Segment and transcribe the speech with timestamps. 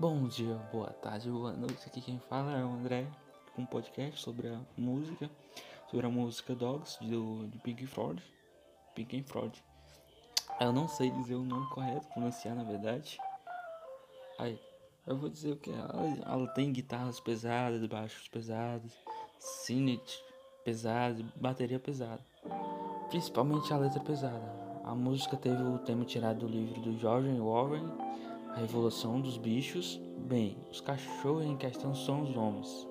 [0.00, 1.86] Bom dia, boa tarde, boa noite.
[1.86, 3.06] Aqui quem fala é o André,
[3.54, 5.30] com um podcast sobre a música,
[5.90, 8.22] sobre a música Dogs do, de Pink Floyd.
[8.94, 9.62] Pink Floyd.
[10.58, 13.18] Eu não sei dizer o nome correto, pronunciar na verdade.
[14.38, 14.58] Aí,
[15.06, 18.94] eu vou dizer o que ela, ela tem guitarras pesadas, baixos pesados,
[19.38, 20.24] sinet
[20.64, 22.24] pesado, bateria pesada.
[23.10, 24.50] Principalmente a letra pesada.
[24.82, 27.86] A música teve o tema tirado do livro do George Warren,
[28.54, 30.00] A Revolução dos Bichos.
[30.18, 32.88] Bem, os cachorros em questão são os homens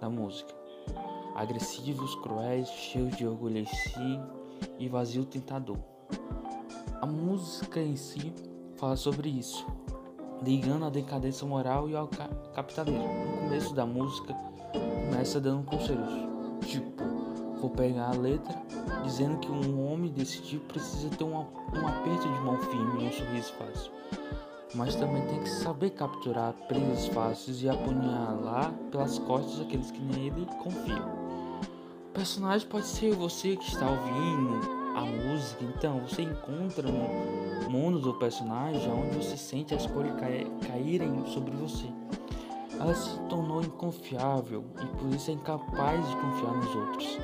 [0.00, 0.54] da música.
[1.34, 4.20] Agressivos, cruéis, cheios de orgulho em si
[4.78, 5.78] e vazio tentador.
[7.00, 8.32] A música em si
[8.76, 9.66] fala sobre isso,
[10.42, 13.02] ligando a decadência moral e ao ca capitalismo.
[13.02, 14.34] No começo da música
[15.10, 16.12] começa dando conselhos,
[16.66, 17.02] tipo,
[17.60, 18.62] vou pegar a letra
[19.04, 23.08] dizendo que um homem desse tipo precisa ter um, um aperto de mão firme e
[23.08, 23.92] um sorriso fácil.
[24.74, 30.46] Mas também tem que saber capturar presas fáceis e apunhalar pelas costas aqueles que nele
[30.62, 31.08] confiam.
[32.08, 37.98] O personagem pode ser você que está ouvindo a música, então você encontra no mundo
[37.98, 40.12] do personagem onde você sente as cores
[40.66, 41.86] caírem sobre você.
[42.78, 47.18] Ela se tornou inconfiável e por isso é incapaz de confiar nos outros.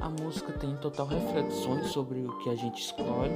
[0.00, 3.34] A música tem total reflexões sobre o que a gente escolhe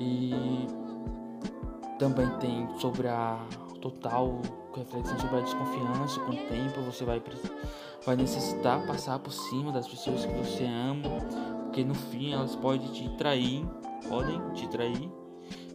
[0.00, 0.66] e
[1.98, 3.38] também tem sobre a
[3.80, 4.40] total
[4.74, 6.20] reflexão sobre a desconfiança.
[6.20, 7.22] Com o tempo você vai,
[8.04, 11.08] vai necessitar passar por cima das pessoas que você ama,
[11.64, 13.66] porque no fim elas podem te trair,
[14.08, 15.10] podem te trair.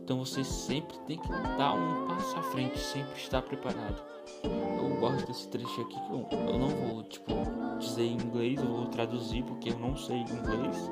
[0.03, 4.03] Então você sempre tem que dar um passo à frente, sempre estar preparado.
[4.43, 7.33] Eu gosto desse trecho aqui que eu, eu não vou, tipo,
[7.79, 10.91] dizer em inglês, eu vou traduzir porque eu não sei inglês.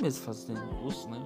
[0.00, 1.20] Mesmo fazendo curso, né?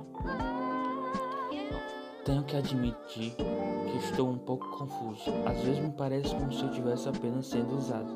[2.27, 5.31] Tenho que admitir que estou um pouco confuso.
[5.47, 8.13] Às vezes me parece como se eu estivesse apenas sendo usado.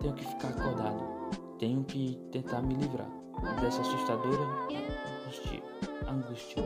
[0.00, 1.04] Tenho que ficar acordado.
[1.58, 3.06] Tenho que tentar me livrar
[3.60, 4.42] dessa assustadora
[5.26, 5.62] angústia.
[6.08, 6.64] angústia.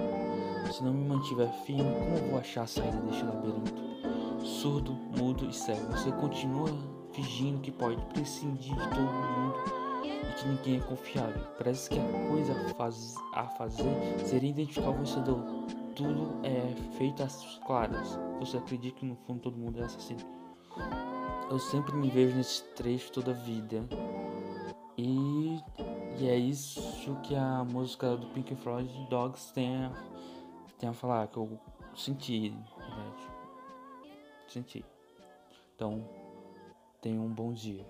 [0.73, 4.47] Se não me mantiver firme, como vou achar a saída deste labirinto?
[4.47, 5.91] Surdo, mudo e cego.
[5.91, 6.71] Você continua
[7.11, 9.57] fingindo que pode prescindir de todo mundo
[10.05, 11.45] e que ninguém é confiável.
[11.59, 13.93] Parece que a coisa faz, a fazer
[14.25, 15.59] seria identificar o vencedor.
[15.99, 18.17] Tudo é feito às claras.
[18.39, 20.21] Você acredita que no fundo todo mundo é assassino.
[21.51, 23.85] Eu sempre me vejo nesse trecho toda a vida.
[24.97, 25.61] E,
[26.21, 29.93] e é isso que a música do Pink Floyd Dogs tem a,
[30.79, 31.59] tem a falar, que eu
[31.97, 33.13] senti, né?
[34.47, 34.85] Senti.
[35.75, 36.09] Então,
[37.03, 37.85] tenha um bom dia.